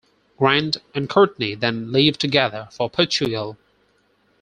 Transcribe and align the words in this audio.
Grant 0.35 0.77
and 0.95 1.07
Courtney 1.07 1.53
then 1.53 1.91
leave 1.91 2.17
together 2.17 2.67
for 2.71 2.89
Portugal. 2.89 3.55